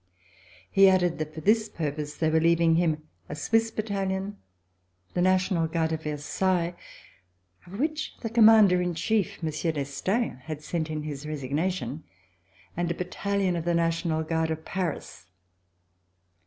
He 0.71 0.89
added 0.89 1.19
that 1.19 1.31
for 1.35 1.41
this 1.41 1.69
purpose 1.69 2.15
they 2.17 2.31
were 2.31 2.39
leaving 2.39 2.73
him 2.73 3.07
a 3.29 3.35
Swiss 3.35 3.69
battalion, 3.69 4.37
the 5.13 5.21
National 5.21 5.67
Guard 5.67 5.91
of 5.91 6.01
Versailles, 6.01 6.73
of 7.67 7.77
which 7.77 8.17
the 8.21 8.29
commander 8.31 8.81
in 8.81 8.95
chief, 8.95 9.43
Mon 9.43 9.51
sieur 9.51 9.73
d'Estaing, 9.73 10.37
had 10.45 10.63
sent 10.63 10.89
in 10.89 11.03
his 11.03 11.27
resignation, 11.27 12.03
and 12.75 12.89
a 12.89 12.95
battalion 12.95 13.55
of 13.55 13.63
the 13.63 13.75
National 13.75 14.23
Guard 14.23 14.49
of 14.49 14.65
Paris. 14.65 15.27